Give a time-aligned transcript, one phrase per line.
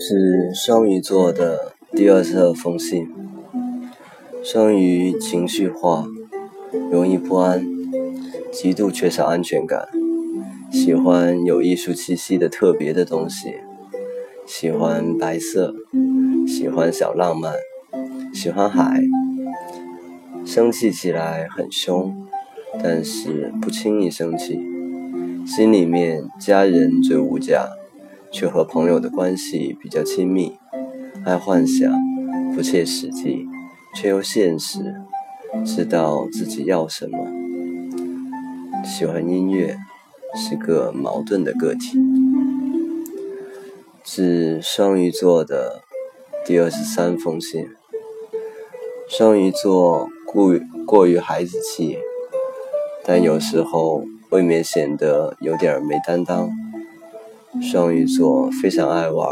[0.00, 3.08] 是双鱼座的第二十二封信。
[4.44, 6.06] 双鱼情绪化，
[6.92, 7.66] 容易不安，
[8.52, 9.88] 极度缺少安全感，
[10.70, 13.54] 喜欢有艺术气息的特别的东西，
[14.46, 15.74] 喜欢白色，
[16.46, 17.54] 喜欢小浪漫，
[18.32, 19.02] 喜欢海。
[20.44, 22.14] 生气起来很凶，
[22.80, 24.60] 但是不轻易生气，
[25.44, 27.68] 心里面家人最无价。
[28.30, 30.58] 却和朋友的关系比较亲密，
[31.24, 31.92] 爱幻想，
[32.54, 33.46] 不切实际，
[33.94, 34.94] 却又现实，
[35.64, 37.26] 知道自己要什么，
[38.84, 39.76] 喜欢音乐，
[40.36, 41.98] 是个矛盾的个体。
[44.04, 45.82] 致双鱼座的
[46.46, 47.68] 第二十三封信。
[49.08, 51.98] 双鱼座过于过于孩子气，
[53.04, 56.50] 但有时候未免显得有点没担当。
[57.62, 59.26] 双鱼座非常爱玩，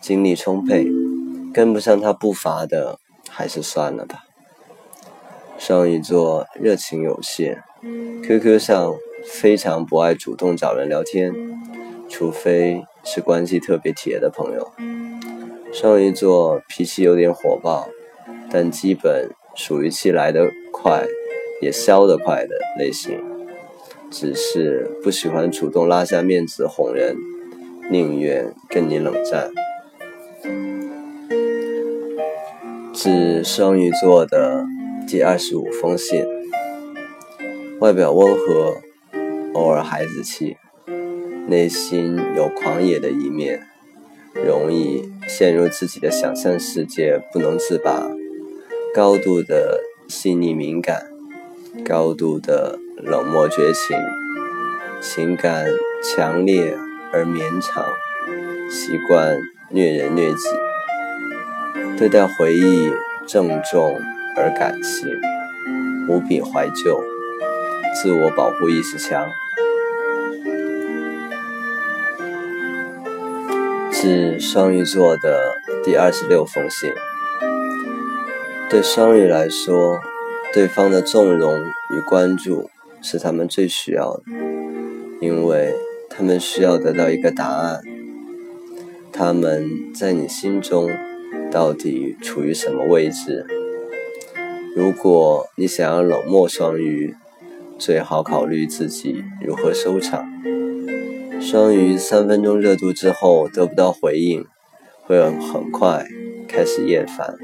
[0.00, 0.86] 精力充沛，
[1.52, 4.24] 跟不上他步伐的还是算了吧。
[5.58, 7.62] 双鱼座热情有限
[8.24, 11.32] ，QQ 上非常不爱主动找人聊天，
[12.08, 14.72] 除非是关系特别铁的朋友。
[15.72, 17.88] 双鱼座脾气有点火爆，
[18.50, 21.04] 但基本属于气来得快，
[21.60, 23.29] 也消得快的类型。
[24.10, 27.16] 只是不喜欢主动拉下面子哄人，
[27.90, 29.50] 宁愿跟你冷战。
[32.92, 34.66] 致双鱼座的
[35.06, 36.26] 第二十五封信。
[37.78, 38.76] 外表温和，
[39.54, 40.56] 偶尔孩子气，
[41.46, 43.62] 内心有狂野的一面，
[44.34, 48.10] 容易陷入自己的想象世界不能自拔，
[48.92, 51.06] 高度的细腻敏感，
[51.84, 52.78] 高度的。
[53.02, 53.96] 冷漠绝情，
[55.00, 55.66] 情感
[56.02, 56.76] 强烈
[57.12, 57.84] 而绵长，
[58.70, 59.38] 习惯
[59.70, 60.48] 虐人虐己，
[61.96, 62.92] 对待回忆
[63.26, 64.00] 郑重
[64.36, 65.08] 而感性，
[66.08, 67.02] 无比怀旧，
[67.94, 69.28] 自我保护意识强。
[73.90, 76.92] 致双鱼座的第二十六封信，
[78.68, 80.00] 对双鱼来说，
[80.52, 82.70] 对方的纵容与关注。
[83.02, 84.22] 是他们最需要的，
[85.20, 85.74] 因为
[86.08, 87.80] 他们需要得到一个答案：
[89.12, 90.88] 他们在你心中
[91.50, 93.46] 到底处于什么位置？
[94.76, 97.14] 如果你想要冷漠双鱼，
[97.78, 100.24] 最好考虑自己如何收场。
[101.40, 104.44] 双鱼三分钟热度之后得不到回应，
[105.02, 106.06] 会很快
[106.46, 107.36] 开始厌烦。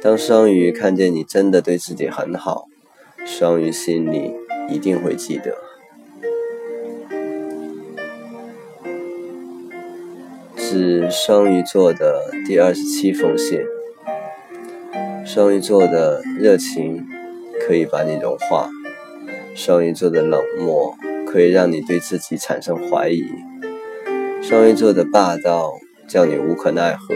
[0.00, 2.66] 当双鱼看见你真的对自己很好。
[3.24, 4.34] 双鱼心里
[4.68, 5.56] 一定会记得。
[10.56, 13.60] 是双鱼座的第二十七封信。
[15.24, 17.06] 双鱼座的热情
[17.66, 18.68] 可以把你融化，
[19.54, 20.94] 双鱼座的冷漠
[21.26, 23.24] 可以让你对自己产生怀疑，
[24.42, 25.72] 双鱼座的霸道
[26.06, 27.14] 叫你无可奈何，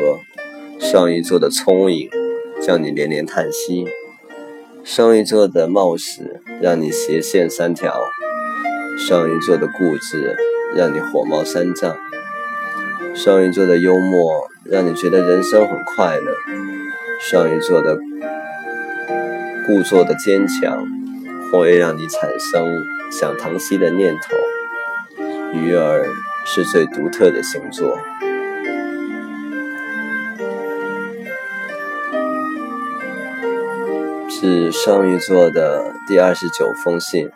[0.81, 2.09] 双鱼座的聪颖
[2.63, 3.85] 叫你连连叹息。
[4.91, 8.01] 双鱼座的冒失让你斜线三条，
[8.97, 10.35] 双鱼座的固执
[10.75, 11.95] 让你火冒三丈，
[13.15, 16.33] 双鱼座的幽默让你觉得人生很快乐，
[17.21, 17.99] 双鱼座的
[19.67, 20.83] 故作的坚强
[21.53, 22.67] 会让你产生
[23.11, 25.21] 想疼惜的念头。
[25.53, 26.07] 鱼儿
[26.47, 27.99] 是最独特的星座。
[34.41, 37.29] 是双鱼座的第二十九封信。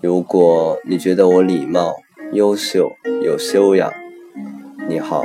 [0.00, 1.96] 如果你觉得我礼貌、
[2.32, 2.92] 优秀、
[3.24, 3.92] 有修养，
[4.88, 5.24] 你好，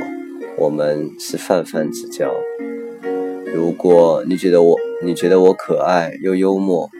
[0.58, 2.34] 我们是泛泛之交。
[3.54, 6.90] 如果你觉得我你觉得我可爱又幽默、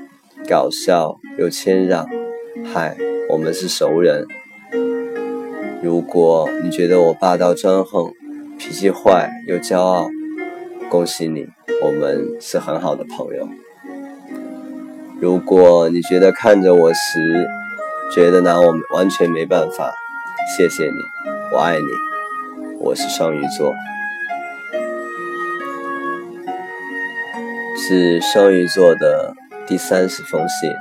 [0.49, 2.06] 搞笑又谦让，
[2.72, 2.97] 嗨，
[3.31, 4.28] 我们是熟人。
[5.83, 8.13] 如果你觉得我霸道专横、
[8.57, 10.07] 脾气坏又骄傲，
[10.91, 11.47] 恭喜你。
[11.81, 13.48] 我们是很好的朋友。
[15.21, 17.48] 如果你觉得看着我时，
[18.13, 19.95] 觉得拿我完全没办法，
[20.57, 20.98] 谢谢你，
[21.53, 21.87] 我爱你。
[22.81, 23.72] 我是双鱼座，
[27.77, 29.34] 是双鱼座的
[29.69, 30.72] 第三十封信。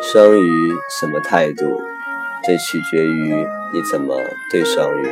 [0.00, 1.82] 双鱼什么态度，
[2.42, 4.16] 这取决于你怎么
[4.50, 5.06] 对双鱼。